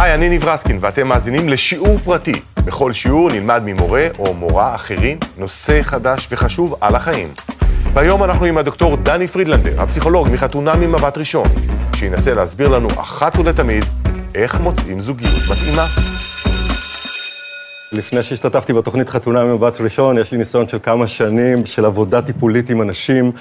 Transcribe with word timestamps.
היי, 0.00 0.14
אני 0.14 0.28
ניב 0.28 0.44
רסקין, 0.44 0.78
ואתם 0.80 1.08
מאזינים 1.08 1.48
לשיעור 1.48 1.98
פרטי. 1.98 2.32
בכל 2.64 2.92
שיעור 2.92 3.30
נלמד 3.32 3.62
ממורה 3.64 4.06
או 4.18 4.34
מורה 4.34 4.74
אחרים 4.74 5.18
נושא 5.38 5.82
חדש 5.82 6.28
וחשוב 6.30 6.74
על 6.80 6.94
החיים. 6.94 7.28
והיום 7.92 8.24
אנחנו 8.24 8.44
עם 8.44 8.58
הדוקטור 8.58 8.96
דני 8.96 9.28
פרידלנדר, 9.28 9.82
הפסיכולוג 9.82 10.28
מחתונה 10.32 10.76
ממבט 10.76 11.18
ראשון, 11.18 11.46
שינסה 11.96 12.34
להסביר 12.34 12.68
לנו 12.68 12.88
אחת 12.88 13.38
ולתמיד 13.38 13.84
איך 14.34 14.60
מוצאים 14.60 15.00
זוגיות 15.00 15.32
מתאימה. 15.50 15.84
לפני 17.92 18.22
שהשתתפתי 18.22 18.72
בתוכנית 18.72 19.08
חתונה 19.08 19.44
ממבט 19.44 19.80
ראשון, 19.80 20.18
יש 20.18 20.32
לי 20.32 20.38
ניסיון 20.38 20.68
של 20.68 20.78
כמה 20.82 21.06
שנים 21.06 21.66
של 21.66 21.84
עבודה 21.84 22.22
טיפולית 22.22 22.70
עם 22.70 22.82
אנשים, 22.82 23.32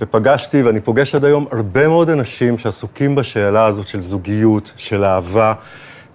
ופגשתי, 0.00 0.62
ואני 0.62 0.80
פוגש 0.80 1.14
עד 1.14 1.24
היום, 1.24 1.46
הרבה 1.52 1.88
מאוד 1.88 2.10
אנשים 2.10 2.58
שעסוקים 2.58 3.14
בשאלה 3.14 3.64
הזאת 3.64 3.88
של 3.88 4.00
זוגיות, 4.00 4.72
של 4.76 5.04
אהבה. 5.04 5.54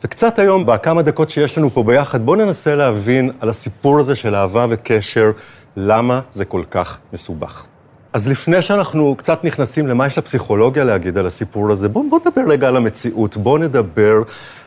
וקצת 0.04 0.40
היום, 0.40 0.66
בכמה 0.66 1.02
דקות 1.02 1.30
שיש 1.30 1.58
לנו 1.58 1.70
פה 1.70 1.84
ביחד, 1.84 2.26
בואו 2.26 2.36
ננסה 2.36 2.76
להבין 2.76 3.32
על 3.40 3.50
הסיפור 3.50 4.00
הזה 4.00 4.16
של 4.16 4.36
אהבה 4.36 4.66
וקשר, 4.70 5.32
למה 5.78 6.20
זה 6.32 6.46
כל 6.46 6.64
כך 6.72 6.98
מסובך. 7.14 7.66
אז 8.14 8.28
לפני 8.28 8.62
שאנחנו 8.62 9.16
קצת 9.16 9.44
נכנסים 9.44 9.88
למה 9.88 10.06
יש 10.06 10.18
לפסיכולוגיה 10.18 10.84
להגיד 10.84 11.18
על 11.18 11.26
הסיפור 11.26 11.72
הזה, 11.72 11.90
בואו 11.90 12.10
בוא 12.10 12.20
נדבר 12.26 12.42
רגע 12.48 12.68
על 12.68 12.76
המציאות. 12.76 13.38
בואו 13.38 13.58
נדבר 13.58 14.22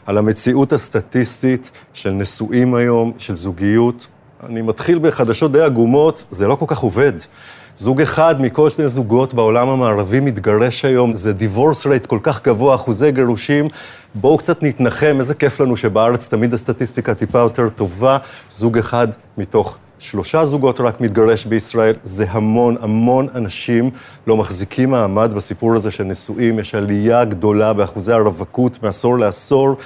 על 0.06 0.18
המציאות 0.18 0.72
הסטטיסטית 0.72 1.70
של 1.92 2.10
נשואים 2.10 2.74
היום, 2.74 3.12
של 3.18 3.36
זוגיות. 3.36 4.06
אני 4.46 4.62
מתחיל 4.62 4.98
בחדשות 4.98 5.52
די 5.52 5.60
עגומות, 5.60 6.24
זה 6.30 6.46
לא 6.46 6.54
כל 6.54 6.64
כך 6.68 6.78
עובד. 6.78 7.12
זוג 7.76 8.00
אחד 8.00 8.40
מכל 8.40 8.70
שני 8.70 8.88
זוגות 8.88 9.34
בעולם 9.34 9.68
המערבי 9.68 10.20
מתגרש 10.20 10.84
היום, 10.84 11.12
זה 11.12 11.32
דיבורס 11.32 11.86
רייט 11.86 12.06
כל 12.06 12.18
כך 12.22 12.42
גבוה, 12.44 12.74
אחוזי 12.74 13.12
גירושים. 13.12 13.68
בואו 14.14 14.38
קצת 14.38 14.62
נתנחם, 14.62 15.16
איזה 15.18 15.34
כיף 15.34 15.60
לנו 15.60 15.76
שבארץ 15.76 16.28
תמיד 16.28 16.54
הסטטיסטיקה 16.54 17.14
טיפה 17.14 17.38
יותר 17.38 17.68
טובה. 17.68 18.18
זוג 18.50 18.78
אחד 18.78 19.08
מתוך 19.38 19.76
שלושה 19.98 20.44
זוגות 20.44 20.80
רק 20.80 21.00
מתגרש 21.00 21.44
בישראל, 21.44 21.94
זה 22.02 22.26
המון, 22.28 22.76
המון 22.80 23.28
אנשים 23.34 23.90
לא 24.26 24.36
מחזיקים 24.36 24.90
מעמד 24.90 25.34
בסיפור 25.34 25.74
הזה 25.74 25.90
של 25.90 26.04
נשואים, 26.04 26.58
יש 26.58 26.74
עלייה 26.74 27.24
גדולה 27.24 27.72
באחוזי 27.72 28.12
הרווקות 28.12 28.82
מעשור 28.82 29.18
לעשור. 29.18 29.76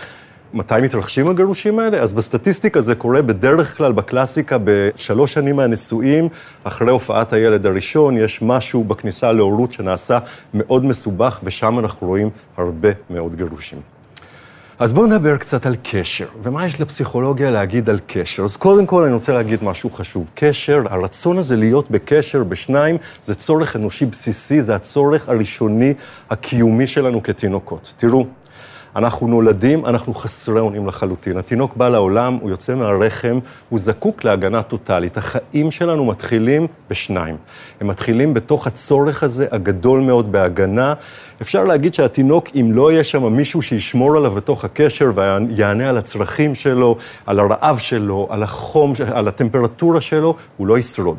מתי 0.55 0.75
מתרחשים 0.83 1.29
הגירושים 1.29 1.79
האלה? 1.79 2.01
אז 2.01 2.13
בסטטיסטיקה 2.13 2.81
זה 2.81 2.95
קורה 2.95 3.23
בדרך 3.23 3.77
כלל, 3.77 3.93
בקלאסיקה, 3.93 4.57
בשלוש 4.65 5.33
שנים 5.35 5.57
מהנישואים, 5.57 6.29
אחרי 6.65 6.91
הופעת 6.91 7.33
הילד 7.33 7.67
הראשון, 7.67 8.17
יש 8.17 8.43
משהו 8.43 8.85
בכניסה 8.85 9.33
להורות 9.33 9.73
שנעשה 9.73 10.19
מאוד 10.55 10.85
מסובך, 10.85 11.41
ושם 11.45 11.79
אנחנו 11.79 12.07
רואים 12.07 12.31
הרבה 12.57 12.89
מאוד 13.11 13.37
גירושים. 13.37 13.79
אז 14.81 14.93
בואו 14.93 15.07
נדבר 15.07 15.37
קצת 15.37 15.67
על 15.67 15.77
קשר, 15.83 16.27
ומה 16.43 16.67
יש 16.67 16.81
לפסיכולוגיה 16.81 17.51
להגיד 17.51 17.91
על 17.91 17.99
קשר. 18.07 18.45
אז 18.45 18.57
קודם 18.57 18.87
כל 18.87 19.05
אני 19.05 19.13
רוצה 19.13 19.33
להגיד 19.33 19.65
משהו 19.65 19.91
חשוב. 19.91 20.31
קשר, 20.35 20.83
הרצון 20.91 21.39
הזה 21.39 21.57
להיות 21.57 21.91
בקשר 21.91 22.45
בשניים, 22.45 22.97
זה 23.23 23.35
צורך 23.35 23.77
אנושי 23.77 24.07
בסיסי, 24.07 24.61
זה 24.61 24.75
הצורך 24.75 25.29
הראשוני 25.29 25.95
הקיומי 26.31 26.87
שלנו 26.87 27.23
כתינוקות. 27.23 27.95
תראו, 27.97 28.27
אנחנו 28.99 29.29
נולדים, 29.29 29.87
אנחנו 29.87 30.15
חסרי 30.15 30.61
אונים 30.61 30.87
לחלוטין. 30.87 31.37
התינוק 31.37 31.77
בא 31.77 31.89
לעולם, 31.89 32.39
הוא 32.41 32.51
יוצא 32.51 32.75
מהרחם, 32.75 33.39
הוא 33.69 33.79
זקוק 33.79 34.25
להגנה 34.25 34.63
טוטאלית. 34.63 35.17
החיים 35.17 35.71
שלנו 35.71 36.05
מתחילים 36.05 36.67
בשניים. 36.91 37.37
הם 37.81 37.87
מתחילים 37.87 38.35
בתוך 38.35 38.67
הצורך 38.67 39.23
הזה 39.23 39.47
הגדול 39.51 40.01
מאוד 40.01 40.33
בהגנה. 40.33 40.95
אפשר 41.43 41.65
להגיד 41.65 41.95
שהתינוק, 41.95 42.49
אם 42.55 42.71
לא 42.75 42.93
יהיה 42.93 43.05
שם 43.05 43.33
מישהו 43.33 43.63
שישמור 43.63 44.17
עליו 44.17 44.31
בתוך 44.31 44.65
הקשר 44.65 45.11
ויענה 45.15 45.89
על 45.89 45.97
הצרכים 45.99 46.55
שלו, 46.55 46.97
על 47.27 47.41
הרעב 47.41 47.79
שלו, 47.79 48.27
על 48.31 48.43
החום, 48.43 48.93
על 49.13 49.29
הטמפרטורה 49.29 50.01
שלו, 50.01 50.35
הוא 50.57 50.67
לא 50.67 50.79
ישרוד. 50.79 51.19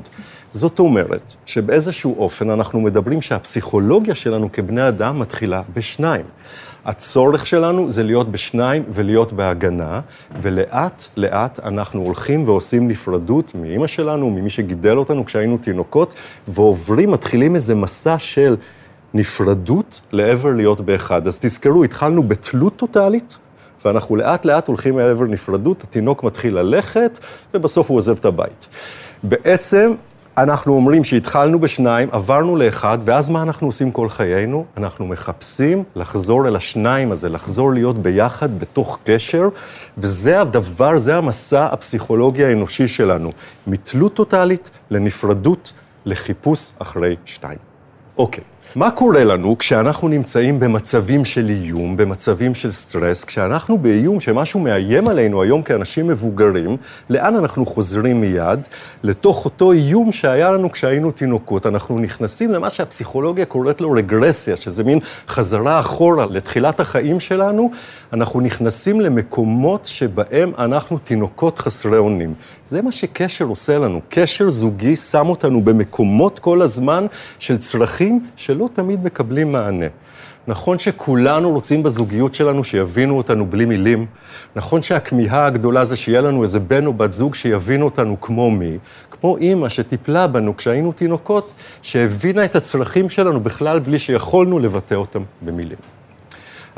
זאת 0.51 0.79
אומרת 0.79 1.33
שבאיזשהו 1.45 2.15
אופן 2.17 2.49
אנחנו 2.49 2.81
מדברים 2.81 3.21
שהפסיכולוגיה 3.21 4.15
שלנו 4.15 4.51
כבני 4.51 4.87
אדם 4.87 5.19
מתחילה 5.19 5.61
בשניים. 5.73 6.25
הצורך 6.85 7.47
שלנו 7.47 7.89
זה 7.89 8.03
להיות 8.03 8.31
בשניים 8.31 8.83
ולהיות 8.89 9.33
בהגנה, 9.33 10.01
ולאט 10.41 11.03
לאט 11.17 11.59
אנחנו 11.59 12.01
הולכים 12.01 12.43
ועושים 12.47 12.87
נפרדות 12.87 13.55
מאימא 13.55 13.87
שלנו, 13.87 14.29
ממי 14.29 14.49
שגידל 14.49 14.97
אותנו 14.97 15.25
כשהיינו 15.25 15.57
תינוקות, 15.57 16.13
ועוברים, 16.47 17.11
מתחילים 17.11 17.55
איזה 17.55 17.75
מסע 17.75 18.17
של 18.17 18.55
נפרדות 19.13 20.01
לעבר 20.11 20.49
להיות 20.49 20.81
באחד. 20.81 21.27
אז 21.27 21.39
תזכרו, 21.39 21.83
התחלנו 21.83 22.23
בתלות 22.23 22.75
טוטאלית, 22.75 23.37
ואנחנו 23.85 24.15
לאט 24.15 24.45
לאט 24.45 24.67
הולכים 24.67 24.97
לעבר 24.97 25.25
נפרדות, 25.25 25.83
התינוק 25.83 26.23
מתחיל 26.23 26.55
ללכת, 26.59 27.19
ובסוף 27.53 27.89
הוא 27.89 27.97
עוזב 27.97 28.17
את 28.17 28.25
הבית. 28.25 28.67
בעצם 29.23 29.93
אנחנו 30.43 30.73
אומרים 30.73 31.03
שהתחלנו 31.03 31.59
בשניים, 31.59 32.09
עברנו 32.11 32.55
לאחד, 32.55 32.97
ואז 33.05 33.29
מה 33.29 33.41
אנחנו 33.41 33.67
עושים 33.67 33.91
כל 33.91 34.09
חיינו? 34.09 34.65
אנחנו 34.77 35.07
מחפשים 35.07 35.83
לחזור 35.95 36.47
אל 36.47 36.55
השניים 36.55 37.11
הזה, 37.11 37.29
לחזור 37.29 37.73
להיות 37.73 37.97
ביחד 37.97 38.59
בתוך 38.59 38.99
קשר, 39.03 39.49
וזה 39.97 40.41
הדבר, 40.41 40.97
זה 40.97 41.15
המסע 41.15 41.65
הפסיכולוגי 41.65 42.45
האנושי 42.45 42.87
שלנו, 42.87 43.31
מתלות 43.67 44.13
טוטאלית 44.13 44.69
לנפרדות, 44.91 45.73
לחיפוש 46.05 46.71
אחרי 46.79 47.15
שתיים. 47.25 47.59
אוקיי. 48.17 48.43
מה 48.75 48.91
קורה 48.91 49.23
לנו 49.23 49.57
כשאנחנו 49.57 50.07
נמצאים 50.07 50.59
במצבים 50.59 51.25
של 51.25 51.49
איום, 51.49 51.97
במצבים 51.97 52.55
של 52.55 52.71
סטרס, 52.71 53.23
כשאנחנו 53.23 53.77
באיום 53.77 54.19
שמשהו 54.19 54.59
מאיים 54.59 55.07
עלינו 55.07 55.41
היום 55.41 55.61
כאנשים 55.63 56.07
מבוגרים, 56.07 56.77
לאן 57.09 57.35
אנחנו 57.35 57.65
חוזרים 57.65 58.21
מיד? 58.21 58.59
לתוך 59.03 59.45
אותו 59.45 59.71
איום 59.71 60.11
שהיה 60.11 60.51
לנו 60.51 60.71
כשהיינו 60.71 61.11
תינוקות. 61.11 61.65
אנחנו 61.65 61.99
נכנסים 61.99 62.51
למה 62.51 62.69
שהפסיכולוגיה 62.69 63.45
קוראת 63.45 63.81
לו 63.81 63.91
רגרסיה, 63.91 64.55
שזה 64.55 64.83
מין 64.83 64.99
חזרה 65.27 65.79
אחורה 65.79 66.25
לתחילת 66.29 66.79
החיים 66.79 67.19
שלנו. 67.19 67.71
אנחנו 68.13 68.41
נכנסים 68.41 69.01
למקומות 69.01 69.85
שבהם 69.85 70.51
אנחנו 70.57 70.97
תינוקות 70.97 71.59
חסרי 71.59 71.97
אונים. 71.97 72.33
זה 72.65 72.81
מה 72.81 72.91
שקשר 72.91 73.45
עושה 73.45 73.77
לנו. 73.77 74.01
קשר 74.09 74.49
זוגי 74.49 74.95
שם 74.95 75.29
אותנו 75.29 75.61
במקומות 75.61 76.39
כל 76.39 76.61
הזמן 76.61 77.05
של 77.39 77.57
צרכים 77.57 78.19
של... 78.35 78.48
שלא 78.49 78.69
תמיד 78.73 79.03
מקבלים 79.03 79.51
מענה. 79.51 79.85
נכון 80.47 80.79
שכולנו 80.79 81.51
רוצים 81.51 81.83
בזוגיות 81.83 82.33
שלנו 82.33 82.63
שיבינו 82.63 83.17
אותנו 83.17 83.45
בלי 83.45 83.65
מילים, 83.65 84.05
נכון 84.55 84.81
שהכמיהה 84.81 85.45
הגדולה 85.45 85.85
זה 85.85 85.95
שיהיה 85.95 86.21
לנו 86.21 86.43
איזה 86.43 86.59
בן 86.59 86.85
או 86.85 86.93
בת 86.93 87.11
זוג 87.11 87.35
שיבינו 87.35 87.85
אותנו 87.85 88.21
כמו 88.21 88.51
מי, 88.51 88.77
כמו 89.11 89.37
אימא 89.37 89.69
שטיפלה 89.69 90.27
בנו 90.27 90.57
כשהיינו 90.57 90.91
תינוקות, 90.91 91.53
שהבינה 91.81 92.45
את 92.45 92.55
הצרכים 92.55 93.09
שלנו 93.09 93.39
בכלל 93.39 93.79
בלי 93.79 93.99
שיכולנו 93.99 94.59
לבטא 94.59 94.95
אותם 94.95 95.23
במילים. 95.41 95.98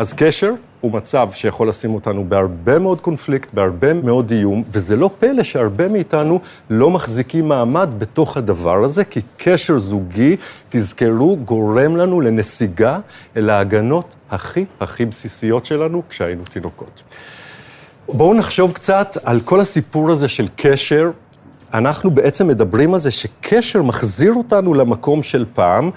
אז 0.02 0.14
קשר 0.14 0.54
הוא 0.82 0.92
מצב 0.92 1.30
שיכול 1.34 1.70
לשים 1.70 1.94
אותנו 1.94 2.26
בהרבה 2.30 2.80
מאוד 2.80 3.02
קונפליקט, 3.02 3.54
בהרבה 3.54 3.94
מאוד 3.94 4.32
איום, 4.32 4.64
וזה 4.72 4.96
לא 4.96 5.10
פלא 5.20 5.44
שהרבה 5.44 5.88
מאיתנו 5.88 6.40
לא 6.70 6.90
מחזיקים 6.90 7.48
מעמד 7.48 7.90
בתוך 7.98 8.38
הדבר 8.38 8.84
הזה, 8.84 9.04
כי 9.04 9.22
קשר 9.38 9.78
זוגי, 9.78 10.36
תזכרו, 10.70 11.38
גורם 11.46 11.98
לנו 11.98 12.22
לנסיגה 12.22 13.00
אל 13.38 13.50
ההגנות 13.50 14.16
הכי 14.30 14.66
הכי 14.80 15.06
בסיסיות 15.06 15.66
שלנו 15.66 16.02
כשהיינו 16.10 16.44
תינוקות. 16.46 17.04
בואו 18.08 18.34
נחשוב 18.34 18.72
קצת 18.72 19.18
על 19.24 19.40
כל 19.40 19.60
הסיפור 19.60 20.12
הזה 20.12 20.28
של 20.28 20.48
קשר. 20.56 21.12
אנחנו 21.74 22.12
בעצם 22.12 22.48
מדברים 22.48 22.94
על 22.94 23.00
זה 23.00 23.12
שקשר 23.12 23.82
מחזיר 23.82 24.34
אותנו 24.34 24.74
למקום 24.74 25.24
של 25.24 25.46
פעם, 25.54 25.92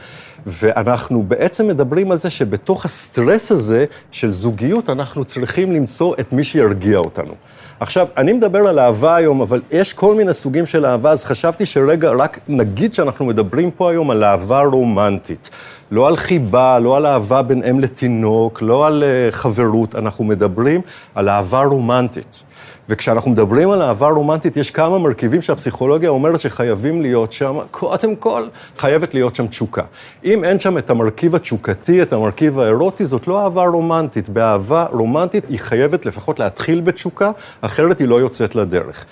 ואנחנו 0.47 1.23
בעצם 1.23 1.69
מדברים 1.69 2.11
על 2.11 2.17
זה 2.17 2.31
שבתוך 2.31 2.85
הסטרס 2.85 3.53
הזה 3.53 3.85
של 4.11 4.33
זוגיות, 4.33 4.91
אנחנו 4.91 5.25
צריכים 5.25 5.73
למצוא 5.73 6.15
את 6.21 6.33
מי 6.33 6.45
שירגיע 6.45 6.99
אותנו. 6.99 7.35
עכשיו, 7.81 8.09
אני 8.17 8.33
מדבר 8.33 8.59
על 8.59 8.79
אהבה 8.79 9.17
היום, 9.17 9.41
אבל 9.41 9.63
יש 9.71 9.93
כל 9.93 10.15
מיני 10.15 10.33
סוגים 10.33 10.67
של 10.67 10.87
אהבה, 10.87 11.11
אז 11.11 11.25
חשבתי 11.25 11.67
שרגע, 11.67 12.11
רק 12.11 12.39
נגיד 12.49 12.95
שאנחנו 12.95 13.25
מדברים 13.25 13.71
פה 13.71 13.91
היום 13.91 14.11
על 14.11 14.25
אהבה 14.25 14.63
רומנטית. 14.63 15.51
לא 15.91 16.09
על 16.09 16.17
חיבה, 16.17 16.79
לא 16.79 16.97
על 16.97 17.07
אהבה 17.07 17.43
בין 17.43 17.63
אם 17.71 17.81
לתינוק, 17.81 18.63
לא 18.63 18.87
על 18.87 19.03
uh, 19.03 19.35
חברות, 19.35 19.95
אנחנו 19.95 20.25
מדברים 20.25 20.81
על 21.15 21.29
אהבה 21.29 21.63
רומנטית. 21.63 22.43
וכשאנחנו 22.89 23.31
מדברים 23.31 23.71
על 23.71 23.83
אהבה 23.83 24.09
רומנטית, 24.09 24.57
יש 24.57 24.71
כמה 24.71 24.99
מרכיבים 24.99 25.43
שהפסיכולוגיה 25.43 26.11
אומרת 26.11 26.41
שחייבים 26.41 27.03
להיות 27.03 27.33
שם. 27.33 27.59
קודם 27.71 28.17
כל, 28.17 28.47
חייבת 28.79 29.15
להיות 29.15 29.35
שם 29.35 29.47
תשוקה. 29.47 29.83
אם 30.25 30.45
אין 30.45 30.61
שם 30.61 30.79
את 30.79 30.91
המרכיב 30.91 31.35
התשוקתי, 31.35 32.03
את 32.03 32.13
המרכיב 32.13 32.59
האירוטי, 32.59 33.05
זאת 33.05 33.27
לא 33.27 33.45
אהבה 33.45 33.65
רומנטית. 33.65 34.29
באהבה 34.29 34.87
רומנטית 34.91 35.49
היא 35.49 35.59
חייבת 35.59 36.07
לפחות 36.07 36.39
להתחיל 36.39 36.81
בתשוקה, 36.81 37.31
אחרת 37.61 37.99
היא 37.99 38.09
לא 38.09 38.21
יוצאת 38.21 38.55
לדרך. 38.55 39.05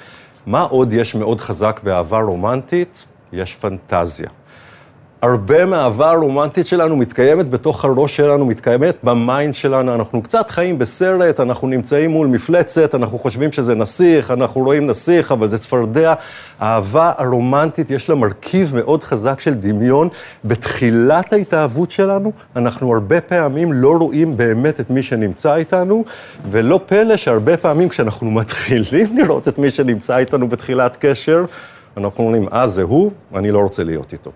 מה 0.46 0.62
עוד 0.62 0.92
יש 0.92 1.14
מאוד 1.14 1.40
חזק 1.40 1.80
באהבה 1.82 2.20
רומנטית? 2.20 3.04
יש 3.32 3.54
פנטזיה. 3.54 4.28
הרבה 5.22 5.66
מהאהבה 5.66 6.10
הרומנטית 6.10 6.66
שלנו 6.66 6.96
מתקיימת 6.96 7.50
בתוך 7.50 7.84
הראש 7.84 8.16
שלנו, 8.16 8.46
מתקיימת 8.46 8.96
ב 9.02 9.13
mind 9.13 9.54
שלנו. 9.54 9.94
אנחנו 9.94 10.22
קצת 10.22 10.50
חיים 10.50 10.78
בסרט, 10.78 11.40
אנחנו 11.40 11.69
נמצאים 11.69 12.10
מול 12.10 12.26
מפלצת, 12.26 12.94
אנחנו 12.94 13.19
חושבים 13.19 13.52
שזה 13.52 13.74
נסיך, 13.74 14.30
אנחנו 14.30 14.60
רואים 14.60 14.86
נסיך, 14.86 15.32
אבל 15.32 15.48
זה 15.48 15.58
צפרדע. 15.58 16.14
האהבה 16.60 17.12
הרומנטית, 17.16 17.90
יש 17.90 18.08
לה 18.08 18.14
מרכיב 18.14 18.72
מאוד 18.74 19.04
חזק 19.04 19.40
של 19.40 19.54
דמיון. 19.54 20.08
בתחילת 20.44 21.32
ההתאהבות 21.32 21.90
שלנו, 21.90 22.32
אנחנו 22.56 22.94
הרבה 22.94 23.20
פעמים 23.20 23.72
לא 23.72 23.96
רואים 24.00 24.36
באמת 24.36 24.80
את 24.80 24.90
מי 24.90 25.02
שנמצא 25.02 25.54
איתנו, 25.54 26.04
ולא 26.50 26.80
פלא 26.86 27.16
שהרבה 27.16 27.56
פעמים 27.56 27.88
כשאנחנו 27.88 28.30
מתחילים 28.40 29.18
לראות 29.18 29.48
את 29.48 29.58
מי 29.58 29.70
שנמצא 29.70 30.16
איתנו 30.16 30.48
בתחילת 30.48 30.96
קשר, 31.00 31.44
אנחנו 31.96 32.25
אומרים, 32.25 32.48
אה, 32.52 32.66
זה 32.66 32.82
הוא, 32.82 33.10
אני 33.34 33.50
לא 33.50 33.58
רוצה 33.58 33.84
להיות 33.84 34.12
איתו. 34.12 34.30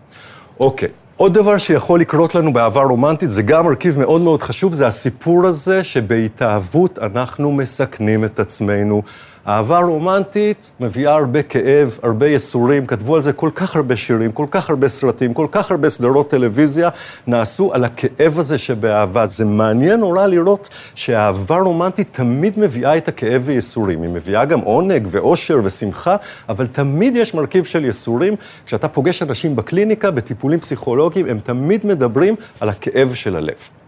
אוקיי. 0.61 0.89
עוד 1.17 1.35
דבר 1.35 1.59
שיכול 1.59 2.01
לקרות 2.01 2.35
לנו 2.35 2.53
באהבה 2.53 2.83
רומנטית, 2.83 3.29
זה 3.29 3.43
גם 3.43 3.67
מרכיב 3.67 3.99
מאוד 3.99 4.21
מאוד 4.21 4.43
חשוב, 4.43 4.75
זה 4.75 4.87
הסיפור 4.87 5.47
הזה 5.47 5.85
שבהתאהבות 5.85 6.99
אנחנו 6.99 7.53
מסכנים 7.53 8.25
את 8.25 8.41
עצמנו. 8.41 9.03
אהבה 9.49 9.79
רומנטית 9.79 10.71
מביאה 10.81 11.15
הרבה 11.15 11.43
כאב, 11.43 11.99
הרבה 12.03 12.27
ייסורים, 12.27 12.87
כתבו 12.87 13.15
על 13.15 13.21
זה 13.21 13.33
כל 13.33 13.51
כך 13.55 13.77
הרבה 13.77 13.97
שירים, 13.97 14.33
כל 14.33 14.47
כך 14.51 14.71
הרבה 14.71 14.89
סרטים, 14.89 15.35
כל 15.35 15.47
כך 15.51 15.71
הרבה 15.71 15.91
סדרות 15.91 16.31
טלוויזיה, 16.31 16.89
נעשו 17.27 17.75
על 17.75 17.85
הכאב 17.85 18.39
הזה 18.39 18.59
שבאהבה. 18.59 19.27
זה 19.27 19.45
מעניין 19.45 20.01
נורא 20.01 20.27
לראות 20.27 20.69
שאהבה 20.95 21.59
רומנטית 21.59 22.09
תמיד 22.13 22.59
מביאה 22.59 22.97
את 22.97 23.09
הכאב 23.09 23.43
וייסורים. 23.45 24.03
היא 24.03 24.11
מביאה 24.11 24.45
גם 24.45 24.61
עונג 24.61 25.09
ואושר 25.11 25.61
ושמחה, 25.65 26.17
אבל 26.49 26.67
תמיד 26.67 27.17
יש 27.17 27.35
מרכיב 27.35 27.65
של 27.65 27.85
ייסורים. 27.85 28.35
כשאתה 28.67 28.89
פוגש 28.89 29.23
אנשים 29.23 29.57
בקליניקה, 29.57 30.11
בטיפולים 30.11 30.61
פסיכולוגיים, 30.61 31.27
הם 31.29 31.39
תמיד 31.39 31.87
מדברים 31.87 32.35
על 32.61 32.69
הכאב 32.69 33.15
של 33.15 33.37
הלב. 33.37 33.86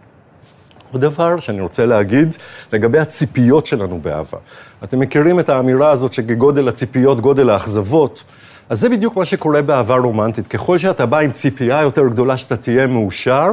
עוד 0.92 1.00
דבר 1.00 1.38
שאני 1.38 1.60
רוצה 1.60 1.86
להגיד 1.86 2.36
לגבי 2.72 2.98
הציפיות 2.98 3.66
שלנו 3.66 3.98
באהבה. 4.02 4.38
אתם 4.84 5.00
מכירים 5.00 5.40
את 5.40 5.48
האמירה 5.48 5.90
הזאת 5.90 6.12
שגודל 6.12 6.68
הציפיות, 6.68 7.20
גודל 7.20 7.50
האכזבות? 7.50 8.24
אז 8.68 8.80
זה 8.80 8.88
בדיוק 8.88 9.16
מה 9.16 9.24
שקורה 9.24 9.62
באהבה 9.62 9.96
רומנטית. 9.96 10.46
ככל 10.46 10.78
שאתה 10.78 11.06
בא 11.06 11.18
עם 11.18 11.30
ציפייה 11.30 11.82
יותר 11.82 12.08
גדולה 12.08 12.36
שאתה 12.36 12.56
תהיה 12.56 12.86
מאושר, 12.86 13.50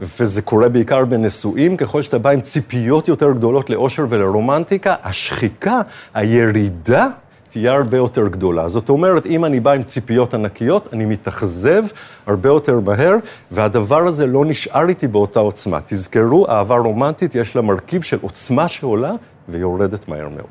וזה 0.00 0.42
קורה 0.42 0.68
בעיקר 0.68 1.04
בנשואים, 1.04 1.76
ככל 1.76 2.02
שאתה 2.02 2.18
בא 2.18 2.30
עם 2.30 2.40
ציפיות 2.40 3.08
יותר 3.08 3.32
גדולות 3.32 3.70
לאושר 3.70 4.06
ולרומנטיקה, 4.08 4.94
השחיקה, 5.02 5.80
הירידה 6.14 7.06
תהיה 7.52 7.72
הרבה 7.72 7.96
יותר 7.96 8.28
גדולה. 8.28 8.68
זאת 8.68 8.88
אומרת, 8.88 9.26
אם 9.26 9.44
אני 9.44 9.60
בא 9.60 9.72
עם 9.72 9.82
ציפיות 9.82 10.34
ענקיות, 10.34 10.88
אני 10.92 11.04
מתאכזב 11.04 11.84
הרבה 12.26 12.48
יותר 12.48 12.80
מהר, 12.80 13.16
והדבר 13.50 14.06
הזה 14.06 14.26
לא 14.26 14.44
נשאר 14.44 14.88
איתי 14.88 15.06
באותה 15.08 15.40
עוצמה. 15.40 15.78
תזכרו, 15.86 16.48
אהבה 16.48 16.76
רומנטית, 16.76 17.34
יש 17.34 17.56
לה 17.56 17.62
מרכיב 17.62 18.02
של 18.02 18.18
עוצמה 18.20 18.68
שעולה 18.68 19.12
ויורדת 19.48 20.08
מהר 20.08 20.28
מאוד. 20.28 20.50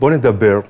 בואו 0.00 0.10
נדבר 0.10 0.60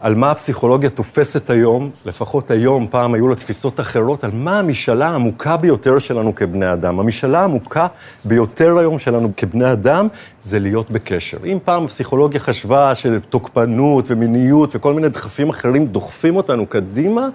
על 0.00 0.14
מה 0.14 0.30
הפסיכולוגיה 0.30 0.90
תופסת 0.90 1.50
היום, 1.50 1.90
לפחות 2.06 2.50
היום, 2.50 2.86
פעם 2.90 3.14
היו 3.14 3.28
לה 3.28 3.34
תפיסות 3.34 3.80
אחרות, 3.80 4.24
על 4.24 4.30
מה 4.34 4.58
המשאלה 4.58 5.08
העמוקה 5.08 5.56
ביותר 5.56 5.98
שלנו 5.98 6.34
כבני 6.34 6.72
אדם. 6.72 7.00
המשאלה 7.00 7.40
העמוקה 7.40 7.86
ביותר 8.24 8.78
היום 8.78 8.98
שלנו 8.98 9.32
כבני 9.36 9.72
אדם 9.72 10.08
זה 10.40 10.58
להיות 10.58 10.90
בקשר. 10.90 11.38
אם 11.44 11.58
פעם 11.64 11.84
הפסיכולוגיה 11.84 12.40
חשבה 12.40 12.94
שתוקפנות 12.94 14.04
ומיניות 14.10 14.76
וכל 14.76 14.94
מיני 14.94 15.08
דחפים 15.08 15.48
אחרים 15.48 15.86
דוחפים 15.86 16.36
אותנו 16.36 16.66
קדימה, 16.66 17.28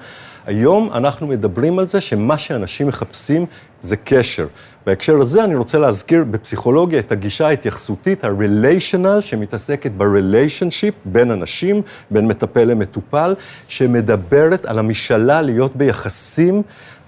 היום 0.45 0.90
אנחנו 0.94 1.28
מדברים 1.28 1.80
על 1.80 1.86
זה 1.86 2.01
שמה 2.01 2.38
שאנשים 2.38 2.88
מחפשים 2.88 3.45
זה 3.80 3.95
קשר. 3.98 4.48
בהקשר 4.86 5.22
הזה 5.22 5.44
אני 5.44 5.56
רוצה 5.56 5.78
להזכיר 5.78 6.24
בפסיכולוגיה 6.31 7.00
את 7.00 7.12
הגישה 7.12 7.48
ההתייחסותית, 7.48 8.24
ה-relational, 8.24 9.22
שמתעסקת 9.22 9.92
ב-relationship 9.98 10.94
בין 11.06 11.31
אנשים, 11.31 11.81
בין 12.12 12.28
מטפל 12.28 12.63
למטופל, 12.63 13.36
שמדברת 13.68 14.66
על 14.66 14.80
המשאלה 14.80 15.42
להיות 15.42 15.75
ביחסים 15.75 16.62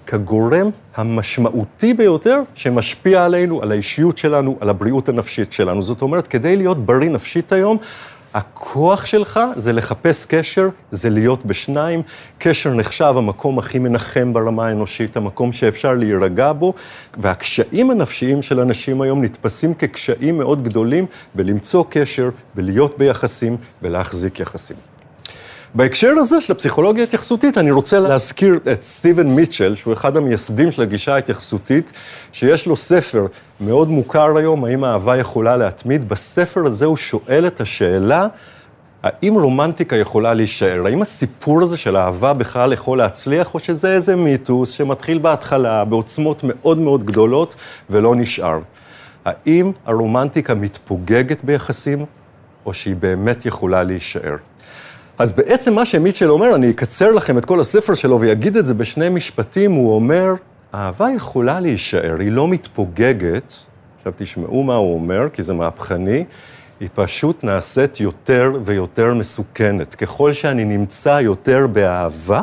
כגורם 0.06 0.70
המשמעותי 0.96 1.94
ביותר 1.94 2.40
שמשפיע 2.54 3.24
עלינו, 3.24 3.62
על 3.62 3.72
האישיות 3.72 4.18
שלנו, 4.18 4.56
על 4.60 4.70
הבריאות 4.70 5.08
הנפשית 5.08 5.52
שלנו. 5.52 5.82
זאת 5.82 6.02
אומרת, 6.02 6.26
כדי 6.26 6.56
להיות 6.56 6.86
בריא 6.86 7.10
נפשית 7.10 7.52
היום, 7.52 7.78
הכוח 8.36 9.06
שלך 9.06 9.40
זה 9.56 9.72
לחפש 9.72 10.26
קשר, 10.26 10.68
זה 10.90 11.10
להיות 11.10 11.46
בשניים. 11.46 12.02
קשר 12.38 12.74
נחשב 12.74 13.14
המקום 13.16 13.58
הכי 13.58 13.78
מנחם 13.78 14.32
ברמה 14.32 14.66
האנושית, 14.66 15.16
המקום 15.16 15.52
שאפשר 15.52 15.94
להירגע 15.94 16.52
בו, 16.52 16.74
והקשיים 17.18 17.90
הנפשיים 17.90 18.42
של 18.42 18.60
אנשים 18.60 19.00
היום 19.00 19.24
נתפסים 19.24 19.74
כקשיים 19.74 20.38
מאוד 20.38 20.64
גדולים 20.64 21.06
בלמצוא 21.34 21.84
קשר, 21.90 22.28
בלהיות 22.54 22.98
ביחסים, 22.98 23.56
ולהחזיק 23.82 24.40
יחסים. 24.40 24.95
בהקשר 25.74 26.12
הזה 26.18 26.40
של 26.40 26.52
הפסיכולוגיה 26.52 27.04
ההתייחסותית, 27.04 27.58
אני 27.58 27.70
רוצה 27.70 27.98
להזכיר 27.98 28.60
את 28.72 28.86
סטיבן 28.86 29.26
מיטשל, 29.26 29.74
שהוא 29.74 29.92
אחד 29.92 30.16
המייסדים 30.16 30.70
של 30.70 30.82
הגישה 30.82 31.14
ההתייחסותית, 31.14 31.92
שיש 32.32 32.66
לו 32.66 32.76
ספר 32.76 33.26
מאוד 33.60 33.88
מוכר 33.88 34.36
היום, 34.36 34.64
האם 34.64 34.84
האהבה 34.84 35.16
יכולה 35.16 35.56
להתמיד. 35.56 36.08
בספר 36.08 36.66
הזה 36.66 36.84
הוא 36.84 36.96
שואל 36.96 37.46
את 37.46 37.60
השאלה, 37.60 38.26
האם 39.02 39.34
רומנטיקה 39.34 39.96
יכולה 39.96 40.34
להישאר? 40.34 40.86
האם 40.86 41.02
הסיפור 41.02 41.62
הזה 41.62 41.76
של 41.76 41.96
אהבה 41.96 42.32
בכלל 42.32 42.72
יכול 42.72 42.98
להצליח, 42.98 43.54
או 43.54 43.58
שזה 43.58 43.94
איזה 43.94 44.16
מיתוס 44.16 44.70
שמתחיל 44.70 45.18
בהתחלה 45.18 45.84
בעוצמות 45.84 46.40
מאוד 46.44 46.78
מאוד 46.78 47.04
גדולות 47.04 47.56
ולא 47.90 48.16
נשאר? 48.16 48.58
האם 49.24 49.72
הרומנטיקה 49.86 50.54
מתפוגגת 50.54 51.44
ביחסים, 51.44 52.04
או 52.66 52.74
שהיא 52.74 52.96
באמת 52.96 53.46
יכולה 53.46 53.82
להישאר? 53.82 54.36
אז 55.18 55.32
בעצם 55.32 55.74
מה 55.74 55.84
שמיטשל 55.84 56.30
אומר, 56.30 56.54
אני 56.54 56.70
אקצר 56.70 57.10
לכם 57.10 57.38
את 57.38 57.44
כל 57.44 57.60
הספר 57.60 57.94
שלו 57.94 58.20
ויגיד 58.20 58.56
את 58.56 58.64
זה 58.64 58.74
בשני 58.74 59.08
משפטים, 59.08 59.72
הוא 59.72 59.94
אומר, 59.94 60.34
אהבה 60.74 61.08
יכולה 61.16 61.60
להישאר, 61.60 62.16
היא 62.20 62.32
לא 62.32 62.48
מתפוגגת, 62.48 63.54
עכשיו 63.98 64.12
תשמעו 64.16 64.62
מה 64.62 64.74
הוא 64.74 64.94
אומר, 64.94 65.28
כי 65.32 65.42
זה 65.42 65.54
מהפכני, 65.54 66.24
היא 66.80 66.88
פשוט 66.94 67.44
נעשית 67.44 68.00
יותר 68.00 68.52
ויותר 68.64 69.14
מסוכנת. 69.14 69.94
ככל 69.94 70.32
שאני 70.32 70.64
נמצא 70.64 71.20
יותר 71.22 71.66
באהבה, 71.66 72.42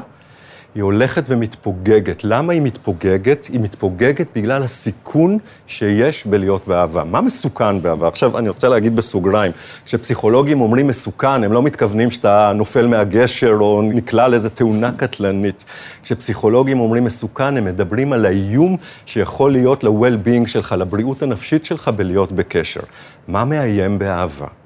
היא 0.75 0.83
הולכת 0.83 1.23
ומתפוגגת. 1.27 2.23
למה 2.23 2.53
היא 2.53 2.61
מתפוגגת? 2.61 3.45
היא 3.45 3.59
מתפוגגת 3.59 4.27
בגלל 4.35 4.63
הסיכון 4.63 5.37
שיש 5.67 6.27
בלהיות 6.27 6.67
באהבה. 6.67 7.03
מה 7.03 7.21
מסוכן 7.21 7.81
באהבה? 7.81 8.07
עכשיו, 8.07 8.37
אני 8.37 8.49
רוצה 8.49 8.67
להגיד 8.67 8.95
בסוגריים, 8.95 9.51
כשפסיכולוגים 9.85 10.61
אומרים 10.61 10.87
מסוכן, 10.87 11.43
הם 11.43 11.53
לא 11.53 11.63
מתכוונים 11.63 12.11
שאתה 12.11 12.51
נופל 12.55 12.87
מהגשר 12.87 13.57
או 13.59 13.81
נקלע 13.81 14.27
לאיזו 14.27 14.49
תאונה 14.49 14.91
קטלנית. 14.91 15.65
כשפסיכולוגים 16.03 16.79
אומרים 16.79 17.03
מסוכן, 17.03 17.57
הם 17.57 17.65
מדברים 17.65 18.13
על 18.13 18.25
האיום 18.25 18.77
שיכול 19.05 19.51
להיות 19.51 19.83
ל-well-being 19.83 20.47
שלך, 20.47 20.75
לבריאות 20.79 21.21
הנפשית 21.21 21.65
שלך 21.65 21.87
בלהיות 21.87 22.31
בקשר. 22.31 22.81
מה 23.27 23.45
מאיים 23.45 23.99
באהבה? 23.99 24.62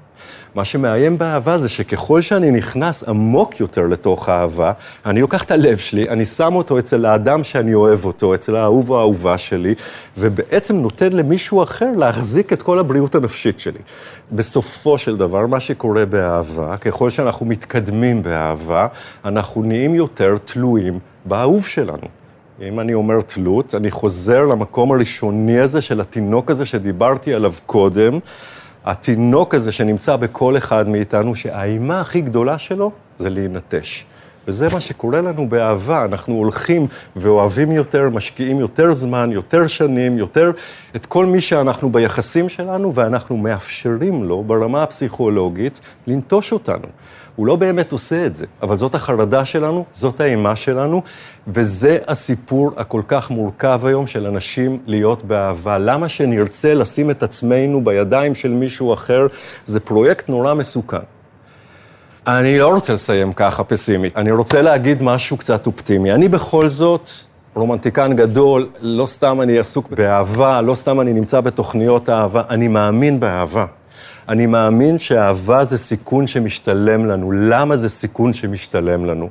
מה 0.54 0.64
שמאיים 0.64 1.18
באהבה 1.18 1.58
זה 1.58 1.68
שככל 1.68 2.20
שאני 2.20 2.50
נכנס 2.50 3.04
עמוק 3.04 3.60
יותר 3.60 3.86
לתוך 3.86 4.28
האהבה, 4.28 4.72
אני 5.06 5.20
לוקח 5.20 5.42
את 5.42 5.50
הלב 5.50 5.76
שלי, 5.76 6.08
אני 6.08 6.24
שם 6.24 6.54
אותו 6.54 6.78
אצל 6.78 7.04
האדם 7.04 7.44
שאני 7.44 7.74
אוהב 7.74 8.04
אותו, 8.04 8.34
אצל 8.34 8.56
האהוב 8.56 8.90
או 8.90 8.98
האהובה 8.98 9.38
שלי, 9.38 9.74
ובעצם 10.18 10.76
נותן 10.76 11.12
למישהו 11.12 11.62
אחר 11.62 11.90
להחזיק 11.96 12.52
את 12.52 12.62
כל 12.62 12.78
הבריאות 12.78 13.14
הנפשית 13.14 13.60
שלי. 13.60 13.78
בסופו 14.32 14.98
של 14.98 15.16
דבר, 15.16 15.46
מה 15.46 15.60
שקורה 15.60 16.06
באהבה, 16.06 16.76
ככל 16.76 17.10
שאנחנו 17.10 17.46
מתקדמים 17.46 18.22
באהבה, 18.22 18.86
אנחנו 19.24 19.62
נהיים 19.62 19.94
יותר 19.94 20.36
תלויים 20.44 20.98
באהוב 21.24 21.66
שלנו. 21.66 22.08
אם 22.62 22.80
אני 22.80 22.94
אומר 22.94 23.20
תלות, 23.20 23.74
אני 23.74 23.90
חוזר 23.90 24.46
למקום 24.46 24.92
הראשוני 24.92 25.58
הזה 25.58 25.80
של 25.80 26.00
התינוק 26.00 26.50
הזה 26.50 26.66
שדיברתי 26.66 27.34
עליו 27.34 27.52
קודם. 27.66 28.18
התינוק 28.88 29.54
הזה 29.54 29.72
שנמצא 29.72 30.16
בכל 30.16 30.56
אחד 30.56 30.88
מאיתנו, 30.88 31.34
שהאימה 31.34 32.00
הכי 32.00 32.20
גדולה 32.20 32.58
שלו 32.58 32.90
זה 33.18 33.30
להינטש. 33.30 34.04
וזה 34.48 34.68
מה 34.72 34.80
שקורה 34.80 35.20
לנו 35.20 35.48
באהבה, 35.48 36.04
אנחנו 36.04 36.34
הולכים 36.34 36.86
ואוהבים 37.16 37.72
יותר, 37.72 38.08
משקיעים 38.10 38.60
יותר 38.60 38.92
זמן, 38.92 39.30
יותר 39.32 39.66
שנים, 39.66 40.18
יותר 40.18 40.50
את 40.96 41.06
כל 41.06 41.26
מי 41.26 41.40
שאנחנו 41.40 41.92
ביחסים 41.92 42.48
שלנו, 42.48 42.94
ואנחנו 42.94 43.36
מאפשרים 43.36 44.24
לו 44.24 44.42
ברמה 44.42 44.82
הפסיכולוגית 44.82 45.80
לנטוש 46.06 46.52
אותנו. 46.52 46.86
הוא 47.36 47.46
לא 47.46 47.56
באמת 47.56 47.92
עושה 47.92 48.26
את 48.26 48.34
זה, 48.34 48.46
אבל 48.62 48.76
זאת 48.76 48.94
החרדה 48.94 49.44
שלנו, 49.44 49.84
זאת 49.92 50.20
האימה 50.20 50.56
שלנו, 50.56 51.02
וזה 51.48 51.98
הסיפור 52.06 52.72
הכל 52.76 53.02
כך 53.08 53.30
מורכב 53.30 53.80
היום 53.84 54.06
של 54.06 54.26
אנשים 54.26 54.78
להיות 54.86 55.24
באהבה. 55.24 55.78
למה 55.78 56.08
שנרצה 56.08 56.74
לשים 56.74 57.10
את 57.10 57.22
עצמנו 57.22 57.84
בידיים 57.84 58.34
של 58.34 58.50
מישהו 58.50 58.94
אחר? 58.94 59.26
זה 59.64 59.80
פרויקט 59.80 60.28
נורא 60.28 60.54
מסוכן. 60.54 61.17
אני 62.26 62.58
לא 62.58 62.74
רוצה 62.74 62.92
לסיים 62.92 63.32
ככה 63.32 63.64
פסימית, 63.64 64.16
אני 64.16 64.30
רוצה 64.30 64.62
להגיד 64.62 65.02
משהו 65.02 65.36
קצת 65.36 65.66
אופטימי. 65.66 66.12
אני 66.12 66.28
בכל 66.28 66.68
זאת 66.68 67.10
רומנטיקן 67.54 68.16
גדול, 68.16 68.68
לא 68.80 69.06
סתם 69.06 69.40
אני 69.40 69.58
עסוק 69.58 69.90
באהבה, 69.90 70.60
לא 70.60 70.74
סתם 70.74 71.00
אני 71.00 71.12
נמצא 71.12 71.40
בתוכניות 71.40 72.10
אהבה, 72.10 72.42
אני 72.50 72.68
מאמין 72.68 73.20
באהבה. 73.20 73.66
אני 74.28 74.46
מאמין 74.46 74.98
שאהבה 74.98 75.64
זה 75.64 75.78
סיכון 75.78 76.26
שמשתלם 76.26 77.06
לנו. 77.06 77.32
למה 77.32 77.76
זה 77.76 77.88
סיכון 77.88 78.32
שמשתלם 78.32 79.04
לנו? 79.04 79.28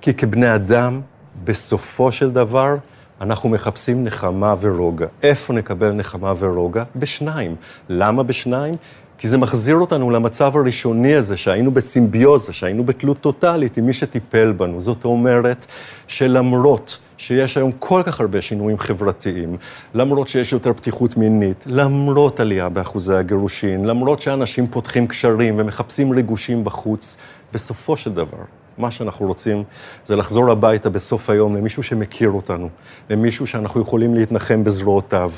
כי 0.00 0.14
כבני 0.14 0.54
אדם, 0.54 1.00
בסופו 1.44 2.12
של 2.12 2.30
דבר, 2.30 2.76
אנחנו 3.20 3.48
מחפשים 3.48 4.04
נחמה 4.04 4.54
ורוגע. 4.60 5.06
איפה 5.22 5.52
נקבל 5.52 5.92
נחמה 5.92 6.32
ורוגע? 6.38 6.82
בשניים. 6.96 7.56
למה 7.88 8.22
בשניים? 8.22 8.74
כי 9.18 9.28
זה 9.28 9.38
מחזיר 9.38 9.76
אותנו 9.76 10.10
למצב 10.10 10.56
הראשוני 10.56 11.14
הזה, 11.14 11.36
שהיינו 11.36 11.70
בסימביוזה, 11.70 12.52
שהיינו 12.52 12.84
בתלות 12.84 13.20
טוטאלית 13.20 13.76
עם 13.76 13.86
מי 13.86 13.92
שטיפל 13.92 14.52
בנו. 14.52 14.80
זאת 14.80 15.04
אומרת 15.04 15.66
שלמרות 16.06 16.98
שיש 17.16 17.56
היום 17.56 17.72
כל 17.78 18.02
כך 18.04 18.20
הרבה 18.20 18.40
שינויים 18.42 18.78
חברתיים, 18.78 19.56
למרות 19.94 20.28
שיש 20.28 20.52
יותר 20.52 20.72
פתיחות 20.72 21.16
מינית, 21.16 21.64
למרות 21.68 22.40
עלייה 22.40 22.68
באחוזי 22.68 23.14
הגירושין, 23.14 23.84
למרות 23.84 24.22
שאנשים 24.22 24.66
פותחים 24.66 25.06
קשרים 25.06 25.54
ומחפשים 25.58 26.12
ריגושים 26.12 26.64
בחוץ, 26.64 27.16
בסופו 27.52 27.96
של 27.96 28.12
דבר, 28.12 28.38
מה 28.78 28.90
שאנחנו 28.90 29.26
רוצים 29.26 29.64
זה 30.06 30.16
לחזור 30.16 30.50
הביתה 30.50 30.90
בסוף 30.90 31.30
היום 31.30 31.56
למישהו 31.56 31.82
שמכיר 31.82 32.30
אותנו, 32.30 32.68
למישהו 33.10 33.46
שאנחנו 33.46 33.80
יכולים 33.80 34.14
להתנחם 34.14 34.64
בזרועותיו, 34.64 35.30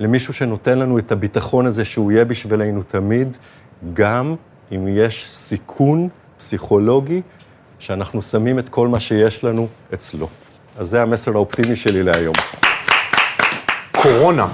למישהו 0.00 0.34
שנותן 0.34 0.78
לנו 0.78 0.98
את 0.98 1.12
הביטחון 1.12 1.66
הזה 1.66 1.84
שהוא 1.84 2.12
יהיה 2.12 2.24
בשבילנו 2.24 2.82
תמיד, 2.82 3.36
גם 3.92 4.34
אם 4.72 4.88
יש 4.88 5.26
סיכון 5.30 6.08
פסיכולוגי 6.38 7.22
שאנחנו 7.78 8.22
שמים 8.22 8.58
את 8.58 8.68
כל 8.68 8.88
מה 8.88 9.00
שיש 9.00 9.44
לנו 9.44 9.68
אצלו. 9.94 10.28
אז 10.78 10.88
זה 10.88 11.02
המסר 11.02 11.34
האופטימי 11.34 11.76
שלי 11.76 12.02
להיום. 12.02 12.34
קורונה. 13.92 14.46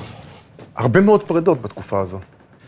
הרבה 0.76 1.00
מאוד 1.00 1.23
פרדות 1.23 1.62
בתקופה 1.62 2.00
הזו. 2.00 2.18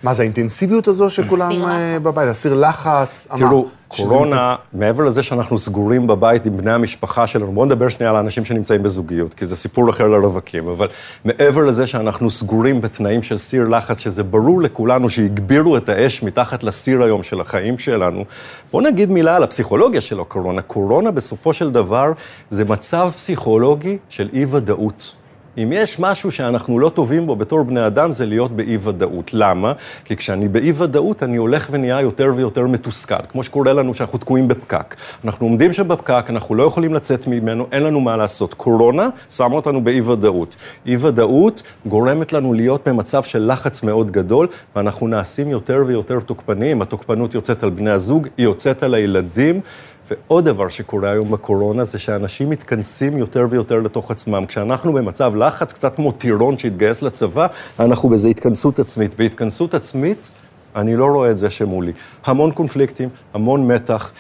מה 0.03 0.15
זה 0.15 0.23
האינטנסיביות 0.23 0.89
הזו 0.89 1.11
שכולם 1.11 1.65
אה, 1.65 1.99
בבית? 1.99 2.29
הסיר 2.29 2.55
לחץ? 2.55 3.29
תראו, 3.37 3.69
קורונה, 3.97 4.57
מעבר 4.73 5.05
לזה 5.05 5.23
שאנחנו 5.23 5.59
סגורים 5.59 6.07
בבית 6.07 6.47
עם 6.47 6.57
בני 6.57 6.73
המשפחה 6.73 7.27
שלנו, 7.27 7.53
בואו 7.53 7.67
נדבר 7.67 7.89
שנייה 7.89 8.11
על 8.11 8.17
האנשים 8.17 8.45
שנמצאים 8.45 8.83
בזוגיות, 8.83 9.35
כי 9.35 9.47
זה 9.47 9.57
סיפור 9.57 9.91
אחר 9.91 10.07
לרווקים, 10.07 10.69
אבל 10.69 10.89
מעבר 11.25 11.65
לזה 11.65 11.87
שאנחנו 11.87 12.31
סגורים 12.31 12.81
בתנאים 12.81 13.23
של 13.23 13.39
סיר 13.39 13.69
לחץ, 13.69 13.99
שזה 13.99 14.23
ברור 14.23 14.63
לכולנו 14.63 15.11
שהגבירו 15.11 15.77
את 15.77 15.89
האש 15.89 16.23
מתחת 16.23 16.63
לסיר 16.63 17.03
היום 17.03 17.23
של 17.23 17.41
החיים 17.41 17.79
שלנו, 17.79 18.25
בואו 18.73 18.83
נגיד 18.83 19.11
מילה 19.11 19.37
על 19.37 19.43
הפסיכולוגיה 19.43 20.01
של 20.01 20.21
הקורונה. 20.21 20.63
קורונה 20.63 21.11
בסופו 21.11 21.53
של 21.53 21.71
דבר 21.71 22.13
זה 22.51 22.65
מצב 22.65 23.11
פסיכולוגי 23.17 23.99
של 24.09 24.29
אי-ודאות. 24.33 25.20
אם 25.59 25.73
יש 25.73 25.99
משהו 25.99 26.31
שאנחנו 26.31 26.79
לא 26.79 26.89
טובים 26.89 27.27
בו 27.27 27.37
בתור 27.37 27.63
בני 27.63 27.87
אדם, 27.87 28.13
זה 28.13 28.27
להיות 28.27 28.57
באי-ודאות. 28.57 29.31
למה? 29.33 29.73
כי 30.05 30.17
כשאני 30.17 30.49
באי-ודאות, 30.49 31.23
אני 31.23 31.37
הולך 31.37 31.69
ונהיה 31.71 32.01
יותר 32.01 32.33
ויותר 32.37 32.67
מתוסכל, 32.67 33.23
כמו 33.29 33.43
שקורה 33.43 33.73
לנו 33.73 33.95
שאנחנו 33.95 34.19
תקועים 34.19 34.49
בפקק. 34.49 34.95
אנחנו 35.25 35.47
עומדים 35.47 35.73
שם 35.73 35.89
בפקק, 35.89 36.25
אנחנו 36.29 36.55
לא 36.55 36.63
יכולים 36.63 36.95
לצאת 36.95 37.27
ממנו, 37.27 37.67
אין 37.73 37.83
לנו 37.83 38.01
מה 38.01 38.17
לעשות. 38.17 38.55
קורונה 38.55 39.09
שמה 39.31 39.55
אותנו 39.55 39.85
באי-ודאות. 39.85 40.57
אי-ודאות 40.87 41.63
גורמת 41.87 42.33
לנו 42.33 42.55
להיות 42.55 42.89
במצב 42.89 43.23
של 43.23 43.53
לחץ 43.53 43.83
מאוד 43.83 44.11
גדול, 44.11 44.47
ואנחנו 44.77 45.09
נעשים 45.09 45.49
יותר 45.49 45.83
ויותר 45.87 46.21
תוקפניים. 46.21 46.83
התוקפנות 46.83 47.35
יוצאת 47.35 47.63
על 47.63 47.71
בני 47.71 47.91
הזוג, 47.91 48.29
היא 48.37 48.45
יוצאת 48.45 48.83
על 48.83 48.95
הילדים. 48.95 49.61
ועוד 50.11 50.45
דבר 50.45 50.69
שקורה 50.69 51.11
היום 51.11 51.31
בקורונה 51.31 51.85
זה 51.85 51.99
שאנשים 51.99 52.51
מתכנסים 52.51 53.19
יותר 53.19 53.47
ויותר 53.51 53.81
לתוך 53.81 54.11
עצמם. 54.11 54.45
כשאנחנו 54.49 54.93
במצב 54.93 55.37
לחץ, 55.37 55.73
קצת 55.73 55.97
כמו 55.97 56.13
טירון 56.13 56.59
שהתגייס 56.59 57.03
לצבא, 57.03 57.47
אנחנו 57.81 58.09
באיזו 58.09 58.29
התכנסות 58.29 58.79
עצמית. 58.79 59.15
בהתכנסות 59.15 59.75
עצמית, 59.75 60.31
אני 60.77 60.97
לא 60.97 61.07
רואה 61.07 61.31
את 61.31 61.37
זה 61.37 61.51
שמולי. 61.51 61.93
המון 62.25 62.53
קונפליקטים, 62.53 63.09
המון 63.35 63.67
מתח. 63.67 64.13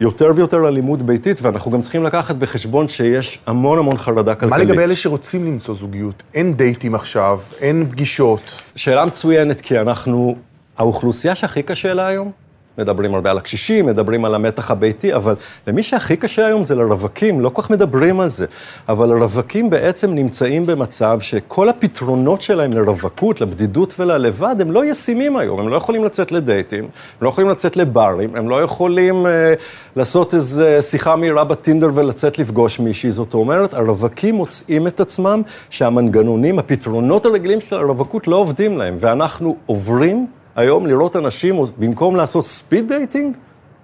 יותר 0.00 0.32
ויותר 0.36 0.68
אלימות 0.68 1.02
ביתית, 1.02 1.42
ואנחנו 1.42 1.70
גם 1.70 1.80
צריכים 1.80 2.02
לקחת 2.02 2.34
בחשבון 2.34 2.88
שיש 2.88 3.38
המון 3.46 3.78
המון 3.78 3.96
חרדה 3.96 4.34
כלכלית. 4.34 4.50
מה 4.50 4.58
לגבי 4.58 4.82
אלה 4.82 4.96
שרוצים 4.96 5.46
למצוא 5.46 5.74
זוגיות? 5.74 6.22
אין 6.34 6.54
דייטים 6.54 6.94
עכשיו, 6.94 7.40
אין 7.60 7.86
פגישות. 7.90 8.62
שאלה 8.76 9.04
מצוינת, 9.04 9.60
כי 9.60 9.80
אנחנו, 9.80 10.36
האוכלוסייה 10.78 11.34
שהכי 11.34 11.62
קשה 11.62 11.94
לה 11.94 12.06
היום, 12.06 12.32
מדברים 12.78 13.14
הרבה 13.14 13.30
על 13.30 13.38
הקשישים, 13.38 13.86
מדברים 13.86 14.24
על 14.24 14.34
המתח 14.34 14.70
הביתי, 14.70 15.14
אבל 15.14 15.34
למי 15.66 15.82
שהכי 15.82 16.16
קשה 16.16 16.46
היום 16.46 16.64
זה 16.64 16.74
לרווקים, 16.74 17.40
לא 17.40 17.48
כל 17.48 17.62
כך 17.62 17.70
מדברים 17.70 18.20
על 18.20 18.28
זה. 18.28 18.46
אבל 18.88 19.12
הרווקים 19.12 19.70
בעצם 19.70 20.14
נמצאים 20.14 20.66
במצב 20.66 21.20
שכל 21.20 21.68
הפתרונות 21.68 22.42
שלהם 22.42 22.72
לרווקות, 22.72 23.40
לבדידות 23.40 23.94
וללבד, 23.98 24.56
הם 24.60 24.70
לא 24.70 24.84
ישימים 24.84 25.36
היום. 25.36 25.60
הם 25.60 25.68
לא 25.68 25.76
יכולים 25.76 26.04
לצאת 26.04 26.32
לדייטים, 26.32 26.84
הם 26.84 26.88
לא 27.20 27.28
יכולים 27.28 27.50
לצאת 27.50 27.76
לברים, 27.76 28.36
הם 28.36 28.48
לא 28.48 28.62
יכולים 28.62 29.26
אה, 29.26 29.54
לעשות 29.96 30.34
איזו 30.34 30.64
שיחה 30.80 31.16
מהירה 31.16 31.44
בטינדר 31.44 31.90
ולצאת 31.94 32.38
לפגוש 32.38 32.80
מישהי. 32.80 33.10
זאת 33.10 33.34
אומרת, 33.34 33.74
הרווקים 33.74 34.34
מוצאים 34.34 34.86
את 34.86 35.00
עצמם 35.00 35.42
שהמנגנונים, 35.70 36.58
הפתרונות 36.58 37.26
הרגילים 37.26 37.60
של 37.60 37.76
הרווקות 37.76 38.28
לא 38.28 38.36
עובדים 38.36 38.78
להם, 38.78 38.96
ואנחנו 39.00 39.56
עוברים 39.66 40.26
היום 40.56 40.86
לראות 40.86 41.16
אנשים, 41.16 41.64
במקום 41.78 42.16
לעשות 42.16 42.44
speed 42.44 42.88
dating, 42.88 43.36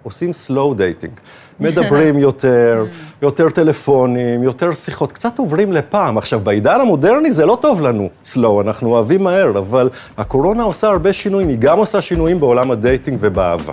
עושים 0.02 0.32
slow 0.32 0.74
dating. 0.74 1.12
מדברים 1.60 2.18
יותר, 2.28 2.84
יותר 3.22 3.50
טלפונים, 3.50 4.42
יותר 4.42 4.74
שיחות, 4.74 5.12
קצת 5.12 5.38
עוברים 5.38 5.72
לפעם. 5.72 6.18
עכשיו, 6.18 6.40
בעידן 6.40 6.80
המודרני 6.80 7.32
זה 7.32 7.46
לא 7.46 7.58
טוב 7.62 7.82
לנו, 7.82 8.08
slow, 8.24 8.60
אנחנו 8.60 8.90
אוהבים 8.90 9.24
מהר, 9.24 9.58
אבל 9.58 9.90
הקורונה 10.18 10.62
עושה 10.62 10.88
הרבה 10.88 11.12
שינויים, 11.12 11.48
היא 11.48 11.58
גם 11.58 11.78
עושה 11.78 12.00
שינויים 12.00 12.40
בעולם 12.40 12.70
ה 12.70 12.77
dating 12.77 13.18
ובאהבה. 13.20 13.72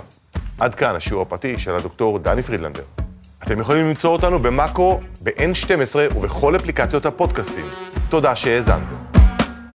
עד 0.58 0.74
כאן 0.74 0.96
השיעור 0.96 1.22
הפרטי 1.22 1.58
של 1.58 1.74
הדוקטור 1.74 2.18
דני 2.18 2.42
פרידלנדר. 2.42 2.82
אתם 3.42 3.60
יכולים 3.60 3.88
למצוא 3.88 4.10
אותנו 4.10 4.38
במאקו, 4.38 5.00
ב-N12 5.22 6.14
ובכל 6.16 6.56
אפליקציות 6.56 7.06
הפודקאסטים. 7.06 7.66
תודה 8.08 8.36
שהאזנתם. 8.36 9.05